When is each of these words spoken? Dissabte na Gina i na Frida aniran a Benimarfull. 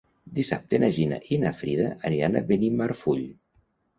Dissabte 0.37 0.77
na 0.83 0.87
Gina 0.95 1.19
i 1.35 1.39
na 1.43 1.51
Frida 1.59 1.91
aniran 2.09 2.39
a 2.39 2.43
Benimarfull. 2.47 3.23